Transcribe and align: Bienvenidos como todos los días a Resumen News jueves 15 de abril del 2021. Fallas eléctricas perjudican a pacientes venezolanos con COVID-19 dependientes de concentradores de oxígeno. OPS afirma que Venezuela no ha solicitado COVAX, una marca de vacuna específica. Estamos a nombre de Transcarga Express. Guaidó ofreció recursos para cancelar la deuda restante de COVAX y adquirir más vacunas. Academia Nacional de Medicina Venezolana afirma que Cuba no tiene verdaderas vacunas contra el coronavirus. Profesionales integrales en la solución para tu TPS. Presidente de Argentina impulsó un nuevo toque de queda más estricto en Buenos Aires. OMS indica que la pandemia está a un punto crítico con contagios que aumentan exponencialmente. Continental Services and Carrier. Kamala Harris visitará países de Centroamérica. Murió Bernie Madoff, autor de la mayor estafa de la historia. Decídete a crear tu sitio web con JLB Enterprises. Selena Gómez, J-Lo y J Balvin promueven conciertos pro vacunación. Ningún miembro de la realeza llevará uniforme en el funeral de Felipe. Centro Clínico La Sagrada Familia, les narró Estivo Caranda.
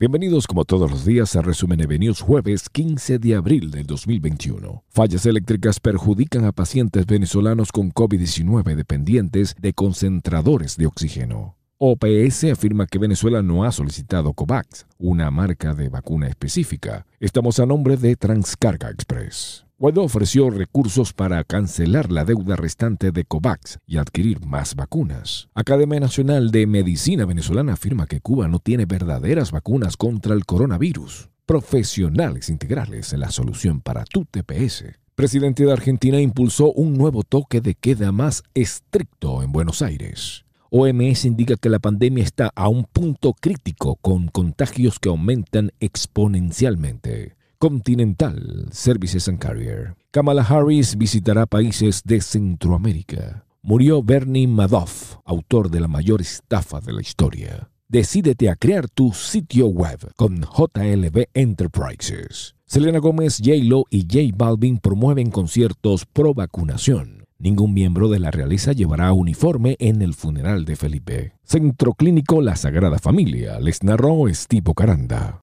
Bienvenidos 0.00 0.46
como 0.46 0.64
todos 0.64 0.90
los 0.90 1.04
días 1.04 1.36
a 1.36 1.42
Resumen 1.42 1.80
News 2.00 2.22
jueves 2.22 2.70
15 2.70 3.18
de 3.18 3.34
abril 3.34 3.70
del 3.70 3.84
2021. 3.84 4.82
Fallas 4.88 5.26
eléctricas 5.26 5.78
perjudican 5.78 6.46
a 6.46 6.52
pacientes 6.52 7.04
venezolanos 7.04 7.70
con 7.70 7.92
COVID-19 7.92 8.76
dependientes 8.76 9.54
de 9.60 9.74
concentradores 9.74 10.78
de 10.78 10.86
oxígeno. 10.86 11.58
OPS 11.76 12.44
afirma 12.44 12.86
que 12.86 12.98
Venezuela 12.98 13.42
no 13.42 13.62
ha 13.64 13.72
solicitado 13.72 14.32
COVAX, 14.32 14.86
una 14.98 15.30
marca 15.30 15.74
de 15.74 15.90
vacuna 15.90 16.28
específica. 16.28 17.04
Estamos 17.18 17.60
a 17.60 17.66
nombre 17.66 17.98
de 17.98 18.16
Transcarga 18.16 18.88
Express. 18.88 19.66
Guaidó 19.80 20.02
ofreció 20.02 20.50
recursos 20.50 21.14
para 21.14 21.42
cancelar 21.42 22.12
la 22.12 22.26
deuda 22.26 22.54
restante 22.54 23.12
de 23.12 23.24
COVAX 23.24 23.78
y 23.86 23.96
adquirir 23.96 24.44
más 24.44 24.74
vacunas. 24.74 25.48
Academia 25.54 25.98
Nacional 25.98 26.50
de 26.50 26.66
Medicina 26.66 27.24
Venezolana 27.24 27.72
afirma 27.72 28.06
que 28.06 28.20
Cuba 28.20 28.46
no 28.46 28.58
tiene 28.58 28.84
verdaderas 28.84 29.52
vacunas 29.52 29.96
contra 29.96 30.34
el 30.34 30.44
coronavirus. 30.44 31.30
Profesionales 31.46 32.50
integrales 32.50 33.14
en 33.14 33.20
la 33.20 33.30
solución 33.30 33.80
para 33.80 34.04
tu 34.04 34.26
TPS. 34.26 34.84
Presidente 35.14 35.64
de 35.64 35.72
Argentina 35.72 36.20
impulsó 36.20 36.70
un 36.72 36.98
nuevo 36.98 37.22
toque 37.22 37.62
de 37.62 37.74
queda 37.74 38.12
más 38.12 38.42
estricto 38.52 39.42
en 39.42 39.50
Buenos 39.50 39.80
Aires. 39.80 40.44
OMS 40.68 41.24
indica 41.24 41.56
que 41.56 41.70
la 41.70 41.78
pandemia 41.78 42.22
está 42.22 42.50
a 42.54 42.68
un 42.68 42.84
punto 42.84 43.32
crítico 43.32 43.96
con 44.02 44.28
contagios 44.28 44.98
que 44.98 45.08
aumentan 45.08 45.70
exponencialmente. 45.80 47.39
Continental 47.60 48.68
Services 48.72 49.28
and 49.28 49.38
Carrier. 49.38 49.94
Kamala 50.12 50.40
Harris 50.40 50.96
visitará 50.96 51.44
países 51.44 52.00
de 52.04 52.22
Centroamérica. 52.22 53.44
Murió 53.60 54.02
Bernie 54.02 54.46
Madoff, 54.46 55.16
autor 55.26 55.70
de 55.70 55.80
la 55.80 55.86
mayor 55.86 56.22
estafa 56.22 56.80
de 56.80 56.94
la 56.94 57.02
historia. 57.02 57.68
Decídete 57.86 58.48
a 58.48 58.56
crear 58.56 58.88
tu 58.88 59.12
sitio 59.12 59.66
web 59.66 59.98
con 60.16 60.40
JLB 60.40 61.26
Enterprises. 61.34 62.54
Selena 62.64 62.98
Gómez, 62.98 63.42
J-Lo 63.44 63.84
y 63.90 64.06
J 64.10 64.34
Balvin 64.34 64.78
promueven 64.78 65.30
conciertos 65.30 66.06
pro 66.06 66.32
vacunación. 66.32 67.26
Ningún 67.38 67.74
miembro 67.74 68.08
de 68.08 68.20
la 68.20 68.30
realeza 68.30 68.72
llevará 68.72 69.12
uniforme 69.12 69.76
en 69.80 70.00
el 70.00 70.14
funeral 70.14 70.64
de 70.64 70.76
Felipe. 70.76 71.34
Centro 71.42 71.92
Clínico 71.92 72.40
La 72.40 72.56
Sagrada 72.56 72.98
Familia, 72.98 73.60
les 73.60 73.82
narró 73.82 74.28
Estivo 74.28 74.72
Caranda. 74.72 75.38